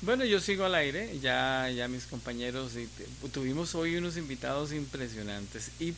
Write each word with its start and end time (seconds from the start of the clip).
Bueno, 0.00 0.24
yo 0.24 0.40
sigo 0.40 0.64
al 0.64 0.76
aire, 0.76 1.18
ya, 1.18 1.68
ya 1.70 1.88
mis 1.88 2.04
compañeros, 2.04 2.72
y 2.76 2.88
tuvimos 3.30 3.74
hoy 3.74 3.96
unos 3.96 4.16
invitados 4.16 4.72
impresionantes 4.72 5.72
y 5.80 5.92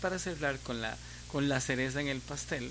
para 0.00 0.20
cerrar 0.20 0.58
con 0.60 0.80
la, 0.80 0.96
con 1.32 1.48
la 1.48 1.60
cereza 1.60 2.00
en 2.00 2.06
el 2.06 2.20
pastel, 2.20 2.70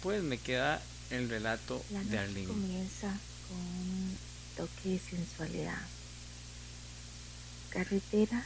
pues 0.00 0.22
me 0.22 0.38
queda 0.38 0.80
el 1.10 1.28
relato 1.28 1.84
de 1.90 2.18
Arlene. 2.18 2.46
comienza 2.46 3.18
con 3.48 3.58
un 3.58 4.16
toque 4.56 4.90
de 4.90 4.98
sensualidad. 5.00 5.82
Carretera 7.70 8.44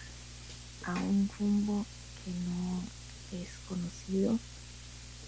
a 0.85 0.95
un 0.95 1.31
rumbo 1.39 1.85
que 2.25 2.31
no 2.31 2.83
es 3.39 3.49
conocido, 3.69 4.39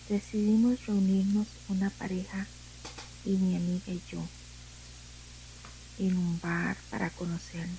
decidimos 0.09 0.87
reunirnos 0.87 1.47
una 1.69 1.91
pareja 1.91 2.47
y 3.27 3.33
mi 3.33 3.57
amiga 3.57 3.93
y 3.93 4.01
yo 4.11 4.27
en 6.01 6.17
un 6.17 6.41
bar 6.41 6.79
para 6.91 7.11
conocernos. 7.11 7.79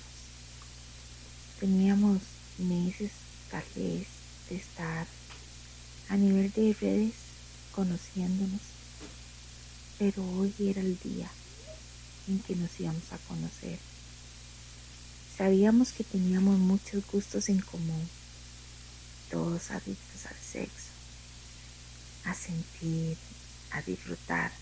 Teníamos 1.58 2.22
meses 2.56 3.10
tal 3.50 3.64
vez 3.74 4.06
de 4.48 4.56
estar 4.56 5.06
a 6.08 6.16
nivel 6.16 6.52
de 6.52 6.72
redes 6.80 7.14
conociéndonos, 7.72 8.60
pero 9.98 10.24
hoy 10.38 10.54
era 10.60 10.80
el 10.80 10.98
día 11.00 11.28
en 12.28 12.38
que 12.38 12.54
nos 12.54 12.78
íbamos 12.78 13.12
a 13.12 13.18
conocer. 13.18 13.78
Sabíamos 15.36 15.90
que 15.92 16.04
teníamos 16.04 16.58
muchos 16.58 17.04
gustos 17.10 17.48
en 17.48 17.60
común, 17.60 18.08
todos 19.30 19.72
adictos 19.72 20.26
al 20.26 20.36
sexo, 20.36 20.92
a 22.24 22.34
sentir, 22.34 23.16
a 23.72 23.82
disfrutar 23.82 24.52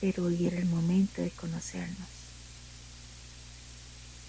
pero 0.00 0.24
hoy 0.24 0.46
era 0.46 0.56
el 0.56 0.66
momento 0.66 1.20
de 1.20 1.30
conocernos. 1.30 2.08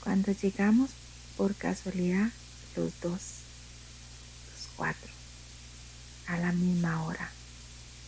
Cuando 0.03 0.33
llegamos 0.33 0.91
por 1.37 1.55
casualidad 1.55 2.29
los 2.75 2.99
dos, 2.99 3.21
los 4.51 4.67
cuatro, 4.75 5.11
a 6.27 6.37
la 6.37 6.51
misma 6.51 7.03
hora, 7.03 7.31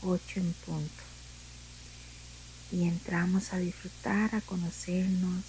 ocho 0.02 0.40
en 0.40 0.54
punto, 0.66 1.04
y 2.72 2.84
entramos 2.84 3.54
a 3.54 3.60
disfrutar, 3.60 4.36
a 4.36 4.42
conocernos, 4.42 5.44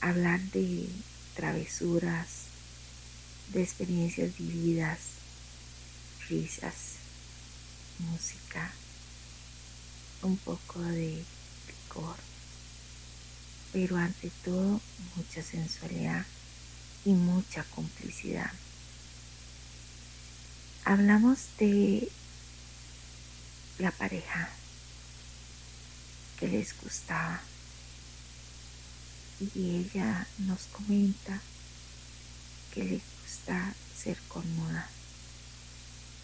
a 0.00 0.10
hablar 0.10 0.40
de 0.52 0.88
travesuras, 1.34 2.44
de 3.52 3.62
experiencias 3.62 4.36
vividas, 4.38 5.00
risas, 6.28 6.94
música 7.98 8.72
un 10.22 10.36
poco 10.38 10.80
de 10.80 11.22
picor, 11.66 12.16
pero 13.72 13.96
ante 13.96 14.30
todo 14.44 14.80
mucha 15.16 15.42
sensualidad 15.42 16.24
y 17.04 17.12
mucha 17.12 17.64
complicidad. 17.64 18.50
Hablamos 20.84 21.38
de 21.58 22.10
la 23.78 23.90
pareja 23.90 24.50
que 26.38 26.48
les 26.48 26.74
gustaba. 26.80 27.40
Y 29.54 29.76
ella 29.76 30.26
nos 30.38 30.62
comenta 30.66 31.40
que 32.72 32.84
le 32.84 33.00
gusta 33.22 33.74
ser 33.94 34.16
cómoda, 34.28 34.88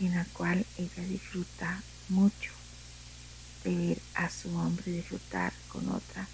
en 0.00 0.14
la 0.14 0.24
cual 0.32 0.64
ella 0.78 1.02
disfruta 1.04 1.82
mucho 2.08 2.61
ver 3.64 4.00
a 4.14 4.28
su 4.30 4.54
hombre 4.56 4.92
disfrutar 4.92 5.52
con 5.68 5.88
otra, 5.88 6.28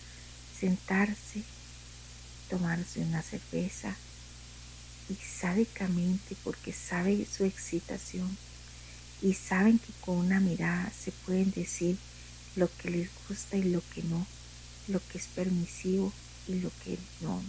sentarse, 0.59 1.43
tomarse 2.49 3.01
una 3.01 3.23
cerveza 3.23 3.95
y 5.09 5.15
sádicamente 5.15 6.37
porque 6.45 6.73
sabe 6.73 7.27
su 7.27 7.45
excitación 7.45 8.37
y 9.23 9.35
saben 9.35 9.79
que 9.79 9.93
con 10.01 10.17
una 10.17 10.41
mirada 10.41 10.91
se 10.93 11.13
pueden 11.13 11.51
decir 11.51 11.99
lo 12.57 12.69
que 12.77 12.91
les 12.91 13.11
gusta 13.29 13.57
y 13.57 13.65
lo 13.65 13.83
que 13.95 14.03
no, 14.03 14.27
lo 14.89 15.01
que 15.09 15.19
es 15.19 15.27
permisivo 15.27 16.13
y 16.47 16.55
lo 16.61 16.71
que 16.85 16.99
no, 17.21 17.43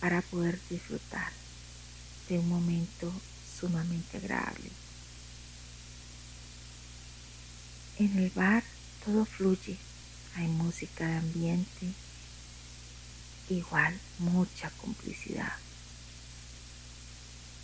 para 0.00 0.22
poder 0.22 0.58
disfrutar 0.68 1.32
de 2.28 2.38
un 2.38 2.48
momento 2.48 3.12
sumamente 3.60 4.16
agradable. 4.18 4.70
En 7.98 8.18
el 8.18 8.30
bar 8.30 8.64
todo 9.04 9.24
fluye, 9.24 9.76
hay 10.34 10.46
música 10.48 11.06
de 11.06 11.16
ambiente, 11.16 11.92
igual 13.50 13.98
mucha 14.18 14.70
complicidad, 14.70 15.52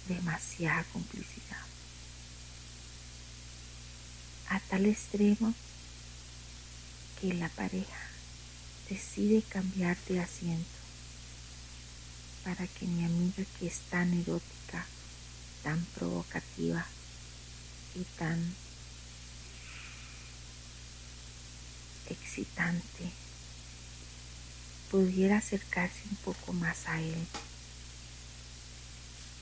demasiada 0.07 0.85
complicidad, 0.93 1.63
a 4.51 4.61
tal 4.61 4.85
extremo 4.87 5.55
que 7.21 7.33
la 7.33 7.49
pareja 7.49 8.09
decide 8.91 9.43
cambiar 9.43 9.97
de 10.09 10.21
asiento 10.21 10.79
para 12.45 12.67
que 12.67 12.87
mi 12.87 13.05
amiga 13.05 13.45
que 13.59 13.67
es 13.67 13.81
tan 13.91 14.13
erótica, 14.13 14.87
tan 15.63 15.85
provocativa 15.97 16.87
y 17.95 18.05
tan 18.19 18.55
pudiera 24.91 25.39
acercarse 25.39 26.01
un 26.11 26.17
poco 26.17 26.53
más 26.53 26.87
a 26.87 27.01
él 27.01 27.27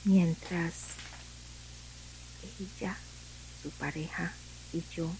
mientras 0.03 0.73
ella, 2.59 2.97
su 3.61 3.69
pareja 3.71 4.33
y 4.73 4.83
yo 4.95 5.11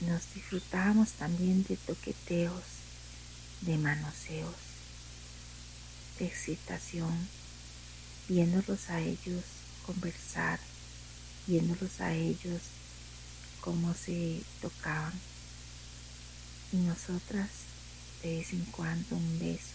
nos 0.00 0.34
disfrutábamos 0.34 1.12
también 1.12 1.64
de 1.64 1.76
toqueteos, 1.76 2.64
de 3.60 3.78
manoseos, 3.78 4.54
de 6.18 6.26
excitación, 6.26 7.28
viéndolos 8.28 8.90
a 8.90 9.00
ellos 9.00 9.44
conversar, 9.86 10.58
viéndolos 11.46 12.00
a 12.00 12.14
ellos 12.14 12.62
cómo 13.60 13.94
se 13.94 14.42
tocaban 14.60 15.12
y 16.72 16.76
nosotras 16.76 17.50
de 18.22 18.38
vez 18.38 18.52
en 18.52 18.64
cuando 18.66 19.16
un 19.16 19.38
beso, 19.38 19.74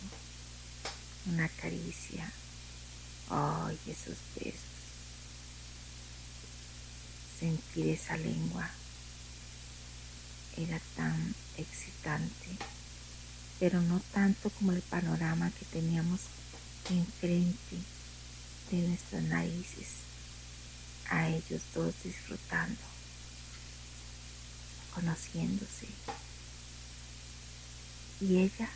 una 1.27 1.47
caricia. 1.47 2.31
Ay, 3.29 3.77
esos 3.85 4.17
besos. 4.35 4.61
Sentir 7.39 7.89
esa 7.89 8.17
lengua 8.17 8.67
era 10.55 10.79
tan 10.95 11.35
excitante, 11.57 12.57
pero 13.59 13.79
no 13.81 13.99
tanto 14.11 14.49
como 14.51 14.71
el 14.71 14.81
panorama 14.81 15.51
que 15.51 15.65
teníamos 15.65 16.21
enfrente 16.89 17.77
de 18.71 18.77
nuestras 18.87 19.23
narices, 19.23 19.87
a 21.09 21.29
ellos 21.29 21.61
dos 21.75 21.93
disfrutando, 22.03 22.81
conociéndose 24.95 25.87
y 28.19 28.37
ella 28.37 28.69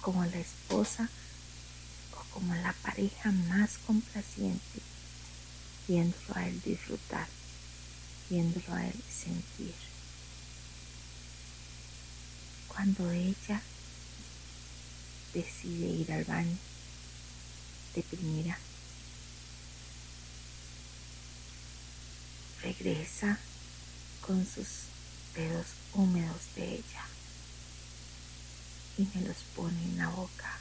como 0.00 0.24
la 0.24 0.38
esposa 0.38 1.08
o 2.12 2.34
como 2.34 2.54
la 2.54 2.72
pareja 2.74 3.32
más 3.32 3.78
complaciente, 3.86 4.80
viéndolo 5.88 6.34
a 6.34 6.46
él 6.46 6.60
disfrutar, 6.62 7.26
viéndolo 8.30 8.74
a 8.74 8.86
él 8.86 9.02
sentir. 9.10 9.74
Cuando 12.68 13.10
ella 13.10 13.60
decide 15.34 15.86
ir 15.86 16.12
al 16.12 16.24
baño 16.24 16.58
de 17.94 18.02
primera, 18.02 18.58
regresa 22.62 23.38
con 24.20 24.46
sus 24.46 24.86
dedos 25.34 25.66
húmedos 25.94 26.54
de 26.54 26.74
ella 26.74 27.15
y 28.98 29.08
me 29.14 29.26
los 29.26 29.36
pone 29.54 29.82
en 29.82 29.98
la 29.98 30.08
boca. 30.08 30.58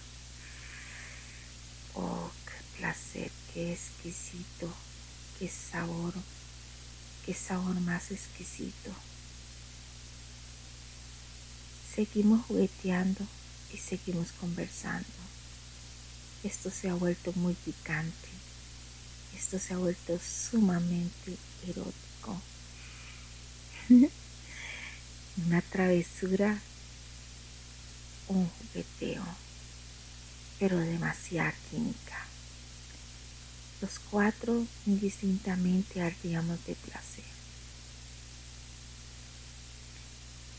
Oh, 1.93 2.31
qué 2.45 2.77
placer, 2.77 3.31
qué 3.53 3.73
exquisito, 3.73 4.73
qué 5.39 5.49
sabor, 5.49 6.13
qué 7.25 7.33
sabor 7.33 7.79
más 7.81 8.11
exquisito. 8.11 8.91
Seguimos 11.95 12.45
jugueteando 12.45 13.25
y 13.73 13.77
seguimos 13.77 14.31
conversando. 14.33 15.07
Esto 16.43 16.69
se 16.69 16.89
ha 16.89 16.93
vuelto 16.93 17.31
muy 17.33 17.53
picante. 17.53 18.29
Esto 19.37 19.59
se 19.59 19.73
ha 19.73 19.77
vuelto 19.77 20.19
sumamente 20.19 21.37
erótico. 21.65 22.41
una 25.45 25.61
travesura, 25.61 26.61
un 28.27 28.50
jugueteo, 28.50 29.24
pero 30.60 30.77
demasiada 30.77 31.54
química. 31.69 32.25
Los 33.81 34.00
cuatro 34.00 34.66
indistintamente 34.86 36.01
ardíamos 36.01 36.66
de 36.66 36.75
placer. 36.75 37.25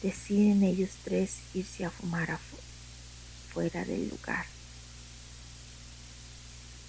Deciden 0.03 0.63
ellos 0.63 0.91
tres 1.05 1.37
irse 1.55 1.85
a 1.85 1.91
fumar 1.91 2.31
afuera 2.31 2.67
fuera 3.57 3.87
del 3.87 4.11
lugar. 4.11 4.45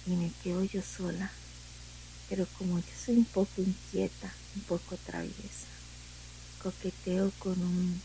Y 0.04 0.10
me 0.10 0.30
quedo 0.42 0.62
yo 0.64 0.82
sola, 0.82 1.30
pero 2.28 2.46
como 2.58 2.78
yo 2.78 2.92
soy 3.06 3.16
un 3.16 3.24
poco 3.24 3.62
inquieta, 3.62 4.30
un 4.54 4.60
poco 4.64 4.98
traviesa, 4.98 5.66
coqueteo 6.62 7.32
con 7.38 7.58
un 7.62 8.02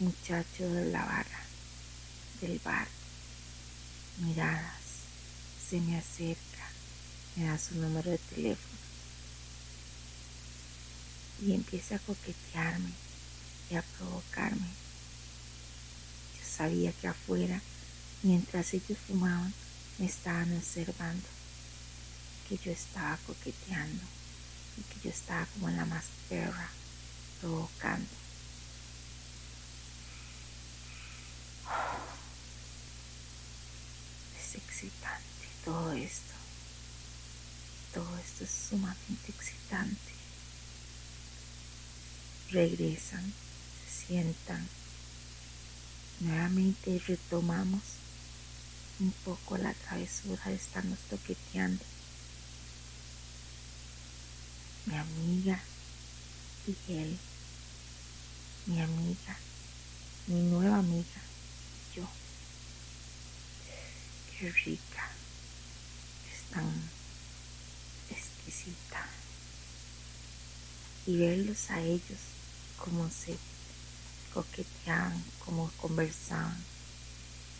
muchacho 0.00 0.68
de 0.70 0.86
la 0.90 1.04
barra, 1.04 1.27
del 2.40 2.58
bar. 2.60 2.88
Miradas, 4.18 4.82
se 5.68 5.80
me 5.80 5.96
acerca, 5.96 6.70
me 7.36 7.44
da 7.44 7.58
su 7.58 7.74
número 7.76 8.10
de 8.10 8.18
teléfono 8.18 8.78
y 11.40 11.52
empieza 11.52 11.96
a 11.96 12.00
coquetearme 12.00 12.90
y 13.70 13.76
a 13.76 13.82
provocarme 13.82 14.88
sabía 16.58 16.92
que 16.92 17.06
afuera, 17.06 17.62
mientras 18.24 18.74
ellos 18.74 18.98
fumaban, 19.06 19.54
me 19.98 20.06
estaban 20.06 20.56
observando, 20.56 21.28
que 22.48 22.58
yo 22.58 22.72
estaba 22.72 23.16
coqueteando 23.18 24.02
y 24.76 24.82
que 24.82 25.00
yo 25.04 25.10
estaba 25.10 25.46
como 25.46 25.70
la 25.70 25.84
más 25.84 26.04
provocando. 27.40 28.08
Es 34.36 34.62
excitante 34.78 35.48
todo 35.64 35.92
esto. 35.92 36.34
Todo 37.92 38.18
esto 38.18 38.44
es 38.44 38.50
sumamente 38.50 39.32
excitante. 39.32 40.12
Regresan, 42.50 43.32
se 43.84 44.06
sientan 44.06 44.68
Nuevamente 46.20 47.00
retomamos 47.06 47.80
un 48.98 49.12
poco 49.24 49.56
la 49.56 49.72
travesura 49.72 50.42
de 50.46 50.56
estarnos 50.56 50.98
toqueteando. 51.08 51.84
Mi 54.86 54.96
amiga 54.96 55.60
y 56.66 56.92
él, 56.92 57.18
mi 58.66 58.80
amiga, 58.80 59.36
mi 60.26 60.42
nueva 60.42 60.78
amiga, 60.78 61.20
yo. 61.94 62.02
Qué 64.38 64.52
rica, 64.52 65.10
es 66.32 66.50
tan 66.52 66.72
exquisita. 68.08 69.04
Y 71.06 71.16
verlos 71.16 71.70
a 71.70 71.80
ellos 71.80 72.20
como 72.78 73.10
se 73.10 73.36
coqueteaban, 74.32 75.24
como 75.44 75.68
conversaban. 75.78 76.56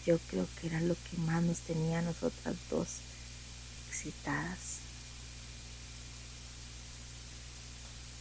Yo 0.07 0.21
creo 0.31 0.47
que 0.55 0.69
era 0.69 0.81
lo 0.81 0.95
que 0.95 1.17
más 1.17 1.43
nos 1.43 1.59
tenía 1.59 1.99
a 1.99 2.03
nosotras 2.03 2.55
dos 2.71 2.89
excitadas. 3.89 4.79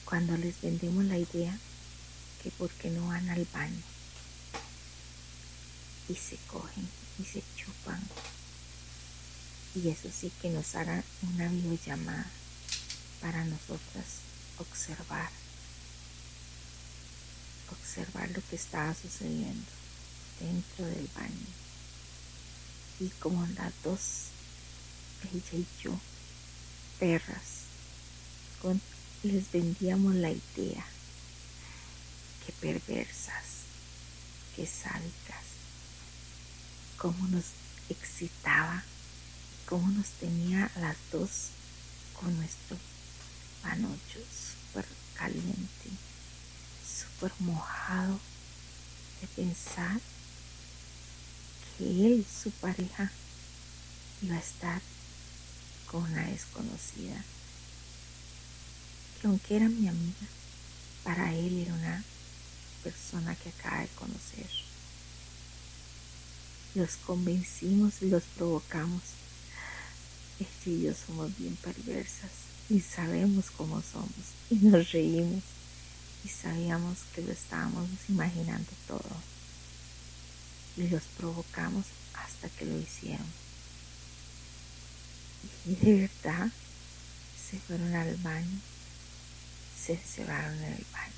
Cuando 0.04 0.36
les 0.36 0.60
vendemos 0.62 1.06
la 1.06 1.20
idea 1.20 1.60
que 2.42 2.50
por 2.50 2.72
qué 2.72 2.90
no 2.90 3.08
van 3.08 3.30
al 3.30 3.46
baño 3.54 3.84
y 6.10 6.16
se 6.16 6.38
cogen 6.48 6.90
y 7.20 7.26
se 7.26 7.44
chupan 7.56 8.02
y 9.78 9.90
eso 9.90 10.10
sí 10.12 10.32
que 10.42 10.50
nos 10.50 10.76
hagan 10.76 11.04
una 11.34 11.48
videollamada 11.48 12.26
para 13.22 13.44
nosotras 13.46 14.06
observar 14.58 15.30
observar 17.72 18.30
lo 18.32 18.42
que 18.50 18.56
estaba 18.56 18.94
sucediendo 18.94 19.66
dentro 20.40 20.86
del 20.86 21.08
baño. 21.16 21.48
Y 23.00 23.10
como 23.20 23.46
las 23.56 23.74
dos, 23.84 24.28
ella 25.34 25.54
y 25.54 25.68
yo, 25.82 26.00
perras, 27.00 27.64
con, 28.62 28.82
les 29.24 29.52
vendíamos 29.52 30.16
la 30.16 30.32
idea 30.32 30.86
que 32.46 32.52
perversas, 32.54 33.46
que 34.56 34.66
sádicas, 34.66 35.46
cómo 36.98 37.28
nos 37.28 37.46
excitaba, 37.90 38.84
cómo 39.68 39.88
nos 39.92 40.08
tenía 40.20 40.72
las 40.80 40.98
dos 41.12 41.50
con 42.20 42.36
nuestro 42.38 42.78
panocho 43.62 44.20
súper 44.32 44.86
caliente 45.14 45.92
súper 46.98 47.32
mojado 47.40 48.20
de 49.22 49.28
pensar 49.28 50.00
que 51.78 51.84
él, 52.06 52.26
su 52.26 52.52
pareja, 52.52 53.12
iba 54.22 54.36
a 54.36 54.40
estar 54.40 54.82
con 55.92 56.04
una 56.04 56.28
desconocida, 56.28 57.24
que 59.20 59.28
aunque 59.28 59.56
era 59.56 59.70
mi 59.70 59.88
amiga, 59.88 60.28
para 61.04 61.34
él 61.34 61.60
era 61.60 61.74
una 61.74 62.04
persona 62.84 63.36
que 63.36 63.50
acaba 63.50 63.82
de 63.82 63.88
conocer. 63.90 64.50
Los 66.76 66.98
convencimos 66.98 68.02
y 68.02 68.10
los 68.10 68.24
provocamos. 68.36 69.02
Ella 70.40 70.50
y 70.66 70.82
yo 70.84 70.94
somos 70.94 71.36
bien 71.38 71.56
perversas 71.56 72.32
y 72.70 72.80
sabemos 72.80 73.50
cómo 73.52 73.82
somos 73.82 74.12
y 74.50 74.56
nos 74.56 74.92
reímos 74.92 75.44
y 76.24 76.30
sabíamos 76.30 76.98
que 77.16 77.22
lo 77.22 77.32
estábamos 77.32 77.88
imaginando 78.10 78.72
todo. 78.88 79.16
Y 80.76 80.90
los 80.90 81.04
provocamos 81.18 81.86
hasta 82.14 82.50
que 82.50 82.66
lo 82.66 82.78
hicieron. 82.78 83.26
Y 85.66 85.76
de 85.76 86.10
verdad 86.24 86.52
se 87.50 87.58
fueron 87.60 87.96
al 87.96 88.16
baño, 88.18 88.60
se 89.80 89.94
encerraron 89.94 90.58
en 90.58 90.74
el 90.74 90.86
baño 90.92 91.14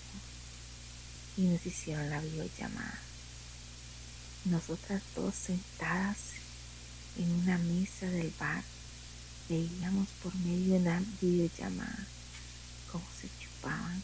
y 1.38 1.42
nos 1.42 1.66
hicieron 1.66 2.10
la 2.10 2.21
videollamada. 2.21 3.00
Nosotras 4.45 5.02
dos 5.16 5.35
sentadas 5.35 6.18
en 7.18 7.31
una 7.31 7.57
mesa 7.57 8.06
del 8.06 8.31
bar 8.40 8.64
veíamos 9.49 10.07
por 10.23 10.33
medio 10.35 10.75
de 10.75 10.79
una 10.79 11.03
videollamada 11.19 12.07
cómo 12.91 13.06
se 13.19 13.27
chupaban 13.39 14.01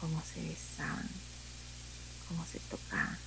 cómo 0.00 0.22
se 0.22 0.40
besaban, 0.40 1.08
cómo 2.28 2.44
se 2.46 2.60
tocaban. 2.70 3.18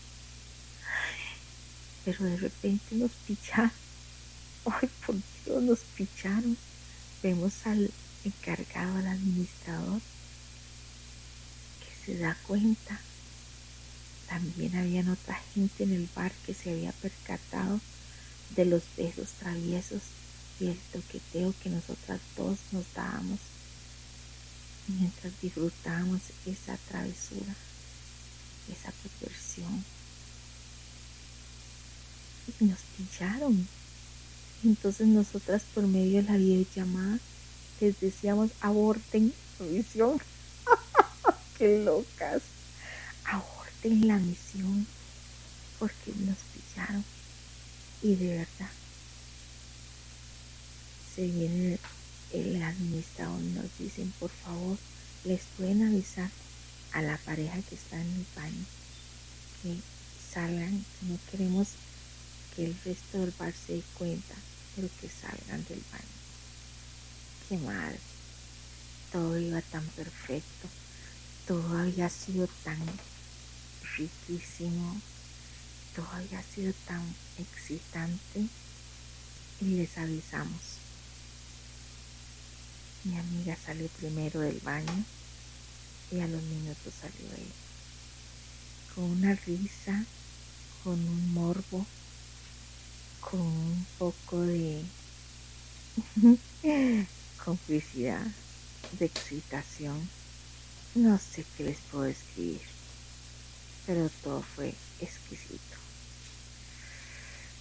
Pero 2.06 2.26
de 2.26 2.38
repente 2.38 2.96
nos 2.96 3.12
picharon. 3.28 3.72
Ay, 4.66 4.90
por 5.06 5.16
Dios, 5.46 5.64
nos 5.64 5.80
picharon. 5.80 6.58
Vemos 7.22 7.54
al 7.66 7.92
encargado, 8.24 8.98
al 8.98 9.08
administrador, 9.08 10.02
que 11.80 12.06
se 12.06 12.18
da 12.20 12.38
cuenta. 12.48 13.00
También 14.30 14.78
habían 14.78 15.10
otra 15.10 15.36
gente 15.54 15.84
en 15.84 15.94
el 15.94 16.10
bar 16.16 16.32
que 16.46 16.54
se 16.54 16.72
había 16.72 16.92
percatado 16.94 17.82
de 18.56 18.66
los 18.66 18.84
besos 18.96 19.30
traviesos 19.40 20.02
y 20.60 20.68
el 20.68 20.78
toqueteo 20.92 21.54
que 21.64 21.70
nosotras 21.70 22.20
dos 22.36 22.58
nos 22.72 22.86
dábamos 22.94 23.40
mientras 24.88 25.34
disfrutamos 25.42 26.22
esa 26.46 26.78
travesura, 26.90 27.56
esa 28.72 28.92
perversión. 28.92 29.86
Y 32.60 32.66
nos 32.66 32.80
pillaron. 32.98 33.68
Entonces 34.64 35.08
nosotras 35.08 35.64
por 35.74 35.86
medio 35.88 36.22
de 36.22 36.30
la 36.30 36.38
videollamada 36.38 37.20
les 37.80 38.00
decíamos 38.00 38.52
aborten 38.60 39.34
la 39.60 39.66
misión. 39.68 40.20
¡Qué 41.58 41.84
locas! 41.84 42.42
Aborten 43.26 44.08
la 44.08 44.18
misión 44.18 44.88
porque 45.78 46.12
nos 46.12 46.38
pillaron. 46.54 47.06
Y 48.02 48.16
de 48.16 48.38
verdad, 48.38 48.72
se 51.16 51.28
viene 51.28 51.80
el 52.32 52.62
administrador 52.62 53.40
nos 53.40 53.78
dicen, 53.78 54.14
por 54.20 54.30
favor, 54.30 54.78
les 55.24 55.42
pueden 55.58 55.88
avisar 55.88 56.30
a 56.94 57.02
la 57.02 57.18
pareja 57.18 57.62
que 57.64 57.76
está 57.76 58.00
en 58.00 58.08
el 58.08 58.26
baño 58.36 58.66
que 59.62 59.78
salgan, 60.34 60.86
no 61.02 61.18
queremos 61.32 61.70
que 62.56 62.66
el 62.66 62.76
resto 62.86 63.20
del 63.20 63.34
bar 63.38 63.54
se 63.54 63.74
dé 63.74 63.84
cuenta, 63.98 64.36
pero 64.76 64.90
que 65.02 65.10
salgan 65.10 65.66
del 65.66 65.84
baño. 65.92 66.04
Qué 67.48 67.58
mal, 67.58 67.98
todo 69.12 69.38
iba 69.40 69.62
tan 69.62 69.86
perfecto, 69.88 70.70
todo 71.48 71.78
había 71.78 72.10
sido 72.10 72.48
tan 72.64 72.80
riquísimo. 74.00 75.02
Todo 75.96 76.08
había 76.14 76.42
sido 76.44 76.74
tan 76.88 77.04
excitante 77.38 78.46
y 79.60 79.66
les 79.66 79.98
avisamos. 79.98 80.79
Mi 83.06 83.18
amiga 83.18 83.56
salió 83.56 83.88
primero 83.88 84.42
del 84.42 84.60
baño 84.60 85.06
y 86.12 86.20
a 86.20 86.28
los 86.28 86.42
minutos 86.44 86.94
salió 87.00 87.34
él. 87.38 87.52
Con 88.94 89.06
una 89.06 89.36
risa, 89.36 90.04
con 90.84 90.94
un 90.94 91.34
morbo, 91.34 91.86
con 93.22 93.40
un 93.40 93.88
poco 93.98 94.42
de 94.42 94.84
complicidad, 97.46 98.28
de 99.00 99.06
excitación. 99.06 100.10
No 100.96 101.18
sé 101.18 101.46
qué 101.56 101.64
les 101.64 101.78
puedo 101.92 102.06
escribir, 102.06 102.62
pero 103.86 104.10
todo 104.22 104.42
fue 104.42 104.74
exquisito. 105.00 105.78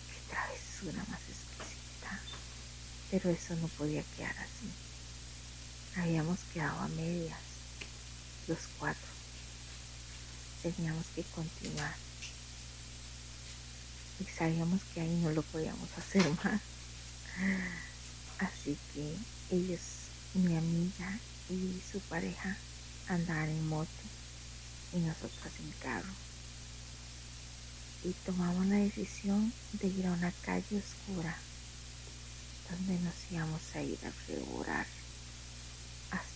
Qué 0.09 0.33
travesura 0.33 1.05
más 1.09 1.21
exquisita. 1.21 2.21
Pero 3.13 3.31
eso 3.31 3.55
no 3.55 3.69
podía 3.69 4.03
quedar 4.17 4.37
así. 4.39 4.88
Habíamos 5.97 6.39
quedado 6.53 6.81
a 6.81 6.89
medias, 6.89 7.39
los 8.47 8.59
cuatro. 8.79 9.09
Teníamos 10.63 11.07
que 11.15 11.23
continuar. 11.25 11.95
Y 14.21 14.25
sabíamos 14.25 14.81
que 14.95 15.01
ahí 15.01 15.21
no 15.23 15.31
lo 15.31 15.43
podíamos 15.43 15.89
hacer 15.97 16.29
más. 16.45 16.61
Así 18.39 18.77
que 18.93 19.15
ellos, 19.51 19.81
mi 20.35 20.57
amiga 20.57 21.19
y 21.49 21.81
su 21.91 22.01
pareja, 22.01 22.57
andaban 23.09 23.49
en 23.49 23.69
moto 23.69 23.89
y 24.93 24.99
nosotras 24.99 25.53
en 25.61 25.71
carro. 25.83 26.13
Y 28.05 28.13
tomamos 28.25 28.67
la 28.67 28.77
decisión 28.77 29.53
de 29.73 29.89
ir 29.89 30.07
a 30.07 30.13
una 30.13 30.33
calle 30.43 30.79
oscura 30.79 31.37
donde 32.71 32.99
nos 33.01 33.15
íbamos 33.31 33.63
a 33.75 33.83
ir 33.83 33.99
a 34.05 34.13
revorar 34.31 34.87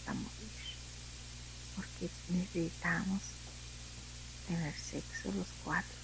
hasta 0.02 0.14
morir. 0.14 0.32
Porque 1.76 2.11
necesitábamos 2.28 3.23
tener 4.49 4.75
sexo 4.75 5.32
los 5.37 5.47
cuatro. 5.64 5.97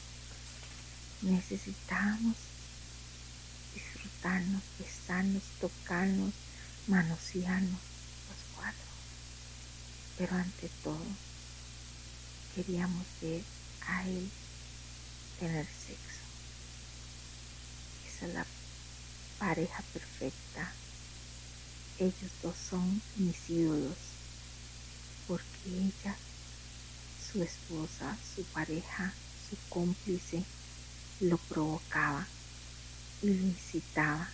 Necesitábamos 1.23 2.37
disfrutarnos, 3.75 4.63
besarnos, 4.79 5.43
tocarnos, 5.61 6.33
manosearnos 6.87 7.71
los 7.71 8.57
cuatro. 8.57 8.89
Pero 10.17 10.37
ante 10.37 10.69
todo, 10.85 11.07
queríamos 12.55 13.05
ver 13.21 13.43
a 13.87 14.07
él 14.07 14.31
tener 15.41 15.67
sexo. 15.67 16.23
Esa 18.07 18.27
es 18.27 18.35
la 18.35 18.47
pareja 19.39 19.83
perfecta. 19.93 20.73
Ellos 22.01 22.31
dos 22.43 22.55
son 22.71 23.03
mis 23.17 23.51
ídolos, 23.51 23.97
porque 25.27 25.67
ella, 25.67 26.17
su 27.33 27.43
esposa, 27.43 28.17
su 28.37 28.45
pareja, 28.45 29.13
su 29.51 29.57
cómplice, 29.69 30.45
lo 31.21 31.37
provocaba 31.39 32.25
y 33.21 33.27
lo 33.27 33.47
incitaba 33.47 34.29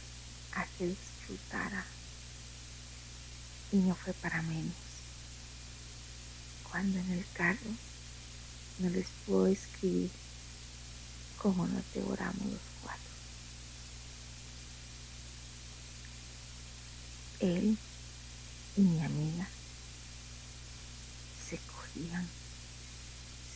a 0.52 0.66
que 0.76 0.88
disfrutara. 0.88 1.86
Y 3.72 3.76
no 3.76 3.94
fue 3.94 4.12
para 4.12 4.42
menos. 4.42 4.74
Cuando 6.70 6.98
en 6.98 7.12
el 7.12 7.24
carro 7.32 7.70
no 8.78 8.90
les 8.90 9.06
puedo 9.26 9.46
escribir 9.46 10.10
cómo 11.38 11.66
nos 11.66 11.84
devoramos 11.94 12.44
los 12.44 12.60
cuatro. 12.82 13.03
Él 17.44 17.76
y 18.74 18.80
mi 18.80 19.04
amiga 19.04 19.46
se 21.46 21.58
cogían, 21.58 22.26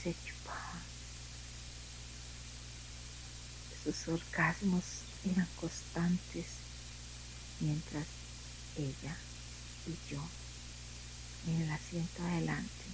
se 0.03 0.15
chupaban. 0.27 0.83
Sus 3.83 4.09
orgasmos 4.09 4.85
eran 5.25 5.49
constantes 5.59 6.47
mientras 7.61 8.05
ella 8.77 9.17
y 9.87 10.13
yo 10.13 10.23
en 11.47 11.63
el 11.63 11.71
asiento 11.71 12.23
adelante 12.25 12.85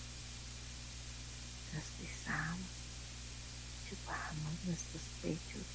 nos 1.72 1.84
besábamos, 2.00 2.70
chupábamos 3.90 4.64
nuestros 4.64 5.02
pechos, 5.20 5.66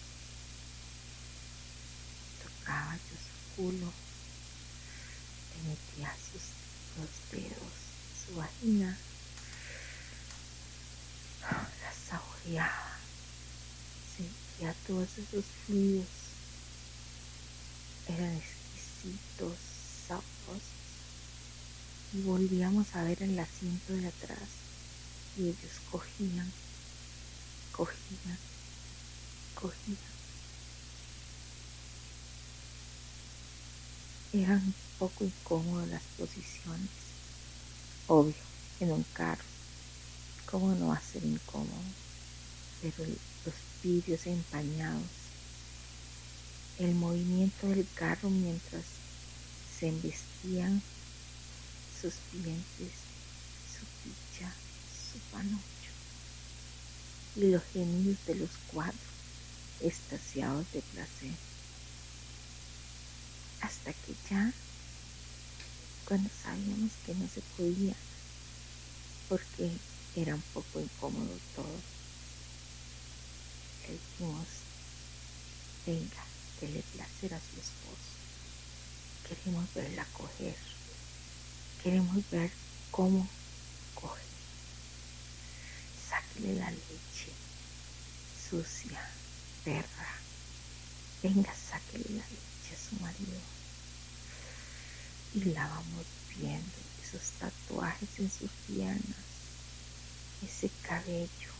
tocaba 2.41 2.95
yo 2.95 3.17
su 3.17 3.55
culo, 3.57 3.91
metía 5.63 6.15
sus 6.15 6.41
dos 6.97 7.09
dedos, 7.31 7.73
su 8.25 8.35
vagina, 8.35 8.97
la 11.41 11.93
saboreaba, 12.07 12.97
sentía 14.17 14.73
todos 14.87 15.09
esos 15.17 15.45
fluidos 15.65 16.19
eran 18.09 18.35
exquisitos, 18.35 19.53
sabrosos. 20.07 20.63
Y 22.13 22.21
volvíamos 22.21 22.95
a 22.95 23.03
ver 23.03 23.21
el 23.21 23.37
asiento 23.37 23.93
de 23.93 24.07
atrás 24.07 24.49
y 25.37 25.43
ellos 25.43 25.79
cogían, 25.91 26.51
cogían, 27.71 28.37
cogían. 29.53 30.18
Eran 34.33 34.57
un 34.57 34.75
poco 34.97 35.23
incómodas 35.23 35.89
las 35.89 36.03
posiciones. 36.17 36.89
Obvio, 38.07 38.35
en 38.79 38.91
un 38.91 39.05
carro. 39.13 39.43
¿Cómo 40.45 40.73
no 40.75 40.87
va 40.87 40.95
a 40.95 41.01
ser 41.01 41.23
incómodo? 41.23 41.69
Pero 42.81 43.05
los 43.45 43.55
vidrios 43.83 44.25
empañados 44.27 45.19
el 46.79 46.95
movimiento 46.95 47.67
del 47.67 47.85
carro 47.93 48.29
mientras 48.29 48.83
se 49.77 49.89
embestían 49.89 50.81
sus 52.01 52.13
dientes, 52.31 52.93
su 53.67 53.85
picha, 54.03 54.49
su 55.11 55.19
panocho 55.29 55.59
y 57.35 57.51
los 57.51 57.63
gemidos 57.73 58.17
de 58.25 58.35
los 58.35 58.49
cuatro 58.71 58.97
estasiados 59.81 60.71
de 60.71 60.81
placer. 60.81 61.48
Hasta 63.61 63.93
que 63.93 64.15
ya, 64.29 64.51
cuando 66.05 66.29
sabíamos 66.43 66.91
que 67.05 67.13
no 67.15 67.27
se 67.27 67.41
podía, 67.57 67.95
porque 69.27 69.71
era 70.15 70.35
un 70.35 70.43
poco 70.53 70.79
incómodo 70.79 71.37
todo, 71.55 71.79
le 73.87 73.93
dijimos, 73.93 74.47
venga, 75.85 76.29
le 76.67 76.81
placer 76.81 77.33
a 77.33 77.39
su 77.39 77.59
esposo. 77.59 78.09
Queremos 79.27 79.73
verla 79.73 80.05
coger. 80.13 80.55
Queremos 81.81 82.29
ver 82.29 82.51
cómo 82.91 83.27
coge. 83.95 84.23
Sáquele 86.09 86.55
la 86.55 86.71
leche 86.71 87.31
sucia, 88.49 88.99
perra. 89.63 90.15
Venga, 91.23 91.53
sáquele 91.53 92.05
la 92.09 92.23
leche 92.27 92.48
a 92.73 92.89
su 92.89 92.95
marido. 93.01 93.39
Y 95.35 95.43
la 95.53 95.67
vamos 95.67 96.05
viendo, 96.37 96.77
esos 97.03 97.31
tatuajes 97.39 98.09
en 98.19 98.31
sus 98.31 98.49
piernas, 98.67 99.15
ese 100.41 100.69
cabello 100.83 101.53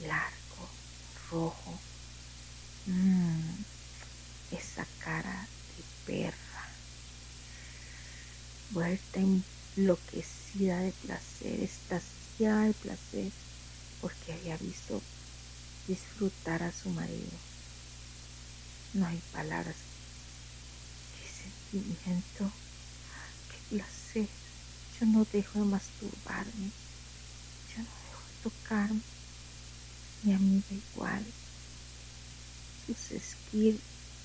largo, 0.00 0.68
rojo, 1.30 1.78
Mm, 2.86 3.62
esa 4.52 4.86
cara 5.04 5.46
de 5.76 5.84
perra, 6.06 6.68
vuelta 8.70 9.20
enloquecida 9.76 10.80
de 10.80 10.92
placer, 10.92 11.60
estaciada 11.60 12.64
de 12.64 12.72
placer, 12.72 13.32
porque 14.00 14.32
había 14.32 14.56
visto 14.56 15.02
disfrutar 15.86 16.62
a 16.62 16.72
su 16.72 16.88
marido. 16.90 17.30
No 18.94 19.06
hay 19.06 19.20
palabras. 19.32 19.76
Qué 21.16 21.28
sentimiento, 21.28 22.52
qué 23.50 23.76
placer. 23.76 24.28
Yo 24.98 25.06
no 25.06 25.26
dejo 25.32 25.60
de 25.60 25.64
masturbarme. 25.66 26.70
Yo 27.70 27.82
no 27.82 27.90
dejo 28.04 28.22
de 28.26 28.50
tocarme. 28.50 29.00
Mi 30.22 30.34
amiga 30.34 30.66
igual 30.70 31.24
sus 32.86 33.12
esquís 33.12 33.76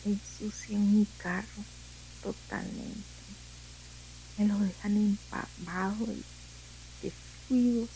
ensucian 0.06 1.00
mi 1.00 1.06
carro 1.18 1.64
totalmente. 2.22 3.16
Me 4.38 4.48
lo 4.48 4.58
dejan 4.60 4.98
empapado 4.98 6.06
de, 7.02 7.12
fluidos 7.48 7.90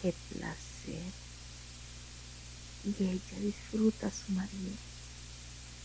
qué 0.00 0.14
placer. 0.30 1.12
Y 2.84 3.04
ella 3.04 3.38
disfruta 3.40 4.08
a 4.08 4.10
su 4.10 4.32
marido 4.32 4.72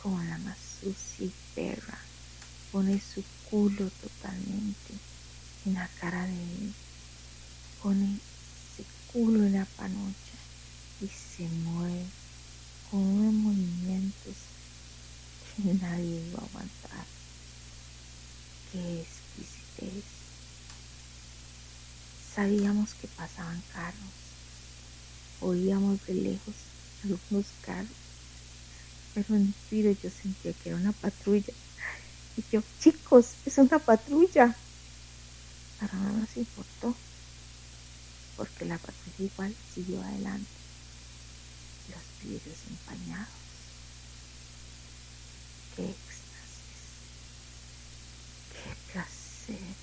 como 0.08 0.24
la 0.24 0.40
perra. 1.54 2.00
Pone 2.72 3.02
su 3.02 3.22
culo 3.50 3.90
totalmente 3.90 4.94
en 5.66 5.74
la 5.74 5.90
cara 6.00 6.26
de 6.26 6.34
él. 6.34 6.74
Pone 7.84 8.16
ese 8.16 8.86
culo 9.12 9.46
en 9.46 9.54
la 9.54 9.66
panocha 9.66 10.38
y 11.02 11.08
se 11.08 11.44
mueve 11.50 12.06
con 12.90 13.02
unos 13.02 13.34
movimientos 13.34 14.36
que 15.58 15.74
nadie 15.74 16.24
va 16.34 16.40
a 16.40 16.46
aguantar. 16.46 17.06
Qué 18.72 19.02
exquisitez. 19.02 20.06
Sabíamos 22.34 22.94
que 22.94 23.10
pasaban 23.10 23.62
carros. 23.74 24.16
Oíamos 25.42 26.06
de 26.06 26.14
lejos 26.14 26.56
algunos 27.04 27.48
carros. 27.62 28.07
Pero 29.18 29.36
en 29.36 29.52
tiro 29.68 29.90
yo 30.04 30.12
sentía 30.12 30.54
que 30.54 30.70
era 30.70 30.78
una 30.78 30.92
patrulla. 30.92 31.52
Y 32.38 32.44
yo, 32.52 32.62
chicos, 32.80 33.30
es 33.48 33.58
una 33.58 33.80
patrulla. 33.80 34.56
Pero 35.80 35.94
no 35.96 36.20
nos 36.20 36.38
importó. 36.38 36.96
Porque 38.36 38.66
la 38.66 38.78
patrulla 38.78 39.32
igual 39.34 39.56
siguió 39.74 40.04
adelante. 40.04 40.52
Los 41.90 42.30
vidrios 42.30 42.58
empañados. 42.70 43.28
Qué 45.76 45.90
éxtasis. 45.90 46.78
Qué 48.54 48.92
placer. 48.94 49.76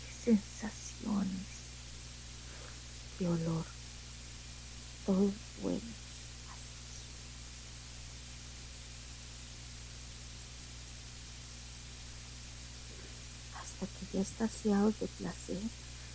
Qué 0.00 0.24
sensaciones. 0.24 1.46
Qué 3.18 3.28
olor. 3.28 3.66
Todo 5.04 5.30
bueno. 5.60 5.99
Estaciados 14.20 15.00
de 15.00 15.06
placer, 15.06 15.62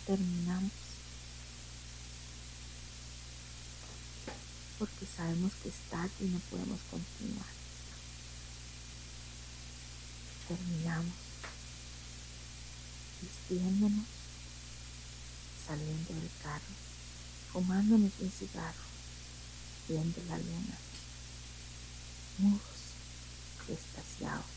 terminamos. 0.06 0.70
Porque 4.78 5.06
sabemos 5.06 5.52
que 5.62 5.70
es 5.70 5.74
tarde 5.90 6.12
y 6.20 6.24
no 6.26 6.38
podemos 6.50 6.80
continuar. 6.90 7.46
Terminamos 10.46 11.14
vistiéndonos, 13.20 14.06
saliendo 15.66 16.14
del 16.14 16.30
carro, 16.42 16.74
fumándonos 17.52 18.12
un 18.20 18.30
cigarro, 18.30 18.86
viendo 19.88 20.22
la 20.28 20.38
luna, 20.38 20.78
mudos, 22.38 22.60
extasiados, 23.68 24.55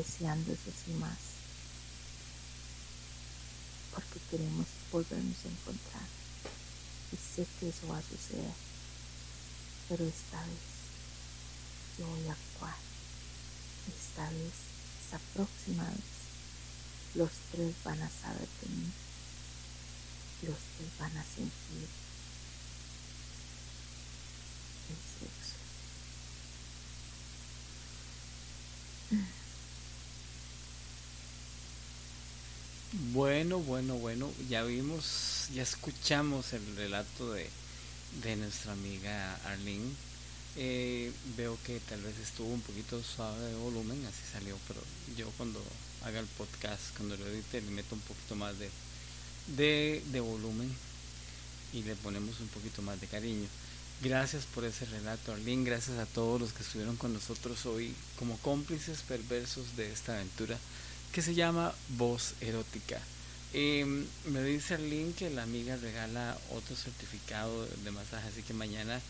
eso 0.00 0.90
y 0.90 0.92
más, 0.94 1.18
porque 3.92 4.20
queremos 4.30 4.66
volvernos 4.90 5.36
a 5.44 5.48
encontrar 5.48 6.08
y 7.12 7.16
sé 7.16 7.46
que 7.60 7.68
eso 7.68 7.88
va 7.88 7.98
a 7.98 8.02
suceder, 8.02 8.54
pero 9.88 10.04
esta 10.04 10.40
vez 10.46 11.98
yo 11.98 12.06
voy 12.06 12.26
a 12.28 12.32
actuar, 12.32 12.76
esta 13.88 14.30
vez 14.30 14.52
esa 15.06 15.18
próxima 15.34 15.84
vez 15.84 16.14
los 17.14 17.30
tres 17.52 17.74
van 17.84 18.02
a 18.02 18.10
saber 18.10 18.48
de 18.62 18.68
mí. 18.68 18.92
Los 20.42 20.56
tres 20.76 20.90
van 20.98 21.16
a 21.16 21.24
sentir 21.24 21.88
el 24.90 24.96
sexo. 25.20 25.54
Bueno, 33.14 33.60
bueno, 33.60 33.94
bueno, 33.94 34.28
ya 34.50 34.64
vimos, 34.64 35.46
ya 35.54 35.62
escuchamos 35.62 36.52
el 36.52 36.74
relato 36.74 37.32
de, 37.32 37.48
de 38.24 38.34
nuestra 38.34 38.72
amiga 38.72 39.36
Arlene. 39.44 39.92
Eh, 40.56 41.12
veo 41.36 41.56
que 41.64 41.78
tal 41.78 42.02
vez 42.02 42.18
estuvo 42.18 42.48
un 42.48 42.60
poquito 42.60 43.00
suave 43.04 43.40
de 43.40 43.54
volumen, 43.54 44.04
así 44.06 44.18
salió, 44.32 44.58
pero 44.66 44.80
yo 45.16 45.30
cuando 45.36 45.62
haga 46.04 46.18
el 46.18 46.26
podcast, 46.26 46.82
cuando 46.96 47.16
lo 47.16 47.24
edite, 47.28 47.60
le 47.60 47.70
meto 47.70 47.94
un 47.94 48.00
poquito 48.00 48.34
más 48.34 48.58
de, 48.58 48.68
de, 49.56 50.02
de 50.10 50.18
volumen 50.18 50.74
y 51.72 51.84
le 51.84 51.94
ponemos 51.94 52.40
un 52.40 52.48
poquito 52.48 52.82
más 52.82 53.00
de 53.00 53.06
cariño. 53.06 53.46
Gracias 54.02 54.44
por 54.44 54.64
ese 54.64 54.86
relato, 54.86 55.32
Arlene. 55.32 55.64
Gracias 55.64 56.00
a 56.00 56.06
todos 56.06 56.40
los 56.40 56.52
que 56.52 56.64
estuvieron 56.64 56.96
con 56.96 57.12
nosotros 57.12 57.64
hoy 57.66 57.94
como 58.18 58.38
cómplices 58.38 59.02
perversos 59.02 59.76
de 59.76 59.92
esta 59.92 60.14
aventura 60.14 60.58
que 61.14 61.22
se 61.22 61.34
llama 61.34 61.72
Voz 61.90 62.34
Erótica. 62.40 63.00
Me 63.52 64.42
dice 64.42 64.74
Arlene 64.74 65.12
que 65.12 65.30
la 65.30 65.44
amiga 65.44 65.76
regala 65.76 66.36
otro 66.50 66.74
certificado 66.74 67.66
de 67.66 67.90
masaje, 67.92 68.26
así 68.28 68.42
que 68.42 68.52
mañana 68.52 69.00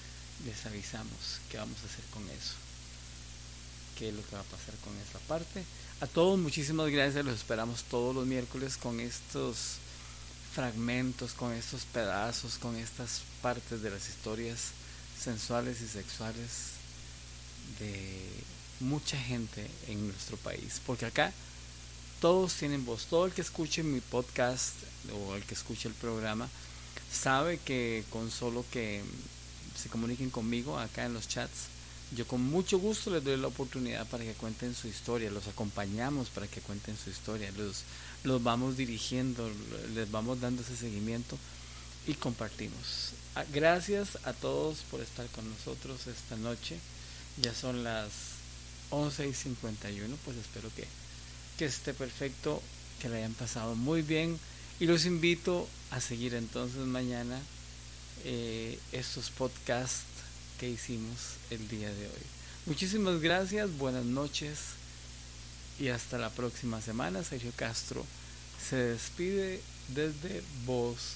les 0.45 0.67
avisamos 0.67 1.40
qué 1.51 1.57
vamos 1.57 1.79
a 1.83 1.87
hacer 1.87 2.05
con 2.12 2.23
eso. 2.29 2.53
Qué 3.99 4.11
es 4.11 4.14
lo 4.14 4.23
que 4.27 4.37
va 4.37 4.43
a 4.43 4.45
pasar 4.45 4.75
con 4.85 4.93
esa 4.99 5.19
parte. 5.21 5.64
A 6.03 6.07
todos 6.07 6.38
muchísimas 6.38 6.90
gracias, 6.90 7.25
los 7.25 7.37
esperamos 7.37 7.85
todos 7.85 8.14
los 8.14 8.27
miércoles 8.27 8.77
con 8.77 9.01
estos 9.01 9.77
fragmentos, 10.53 11.33
con 11.33 11.55
estos 11.55 11.87
pedazos, 11.87 12.59
con 12.59 12.77
estas 12.77 13.23
partes 13.40 13.81
de 13.81 13.88
las 13.88 14.11
historias 14.11 14.59
sensuales 15.19 15.81
y 15.81 15.88
sexuales 15.88 16.49
de 17.79 18.21
mucha 18.81 19.17
gente 19.17 19.71
en 19.88 20.07
nuestro 20.07 20.37
país. 20.37 20.83
Porque 20.85 21.07
acá 21.07 21.33
todos 22.24 22.54
tienen 22.54 22.87
voz. 22.87 23.04
Todo 23.04 23.26
el 23.26 23.32
que 23.32 23.42
escuche 23.42 23.82
mi 23.82 24.00
podcast 24.00 24.72
o 25.12 25.34
el 25.34 25.42
que 25.42 25.52
escuche 25.52 25.88
el 25.88 25.94
programa 25.94 26.48
sabe 27.12 27.58
que 27.58 28.02
con 28.08 28.30
solo 28.30 28.64
que 28.72 29.02
se 29.76 29.90
comuniquen 29.90 30.30
conmigo 30.30 30.78
acá 30.78 31.04
en 31.04 31.12
los 31.12 31.28
chats, 31.28 31.66
yo 32.16 32.26
con 32.26 32.40
mucho 32.42 32.78
gusto 32.78 33.10
les 33.10 33.22
doy 33.22 33.37
la 33.37 33.48
oportunidad 33.48 34.08
para 34.08 34.24
que 34.24 34.32
cuenten 34.32 34.74
su 34.74 34.88
historia, 34.88 35.30
los 35.30 35.48
acompañamos 35.48 36.30
para 36.30 36.46
que 36.46 36.62
cuenten 36.62 36.96
su 36.96 37.10
historia, 37.10 37.52
los, 37.58 37.82
los 38.22 38.42
vamos 38.42 38.78
dirigiendo, 38.78 39.46
les 39.94 40.10
vamos 40.10 40.40
dando 40.40 40.62
ese 40.62 40.78
seguimiento 40.78 41.37
y 42.06 42.14
compartimos. 42.14 43.10
Gracias 43.52 44.16
a 44.24 44.32
todos 44.32 44.78
por 44.90 45.02
estar 45.02 45.26
con 45.26 45.46
nosotros 45.46 46.06
esta 46.06 46.37
noche. 46.37 46.78
Ya 47.42 47.52
son 47.52 47.84
las 47.84 48.12
11 48.88 49.28
y 49.28 49.34
51, 49.34 50.16
pues 50.24 50.38
espero 50.38 50.70
que, 50.74 50.87
que 51.59 51.67
esté 51.67 51.95
perfecto, 51.95 52.62
que 53.01 53.09
le 53.09 53.19
hayan 53.19 53.35
pasado 53.35 53.75
muy 53.75 54.03
bien 54.03 54.38
y 54.81 54.87
los 54.87 55.07
invito 55.07 55.69
a 55.90 56.01
seguir 56.01 56.35
entonces 56.35 56.81
mañana 56.81 57.40
eh, 58.25 58.79
estos 58.93 59.31
podcasts 59.31 60.05
que 60.59 60.69
hicimos 60.69 61.37
el 61.51 61.69
día 61.69 61.93
de 61.93 62.07
hoy. 62.07 62.23
Muchísimas 62.67 63.21
gracias, 63.21 63.77
buenas 63.77 64.05
noches 64.05 64.59
y 65.79 65.88
hasta 65.88 66.19
la 66.19 66.31
próxima 66.31 66.81
semana. 66.81 67.23
Sergio 67.23 67.53
Castro 67.57 68.05
se 68.69 68.77
despide 68.77 69.61
desde 69.88 70.43
Voz 70.64 71.12